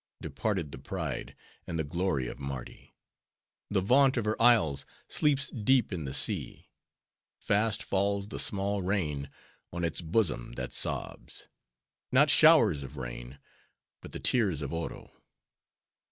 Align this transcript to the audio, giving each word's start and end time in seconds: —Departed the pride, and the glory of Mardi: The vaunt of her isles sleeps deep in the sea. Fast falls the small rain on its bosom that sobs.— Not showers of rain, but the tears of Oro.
—Departed 0.19 0.71
the 0.71 0.79
pride, 0.79 1.35
and 1.67 1.77
the 1.77 1.83
glory 1.83 2.25
of 2.27 2.39
Mardi: 2.39 2.95
The 3.69 3.81
vaunt 3.81 4.17
of 4.17 4.25
her 4.25 4.35
isles 4.41 4.83
sleeps 5.07 5.49
deep 5.49 5.93
in 5.93 6.05
the 6.05 6.13
sea. 6.15 6.71
Fast 7.39 7.83
falls 7.83 8.29
the 8.29 8.39
small 8.39 8.81
rain 8.81 9.29
on 9.71 9.83
its 9.85 10.01
bosom 10.01 10.53
that 10.53 10.73
sobs.— 10.73 11.45
Not 12.11 12.31
showers 12.31 12.81
of 12.81 12.97
rain, 12.97 13.37
but 14.01 14.11
the 14.11 14.19
tears 14.19 14.63
of 14.63 14.73
Oro. 14.73 15.11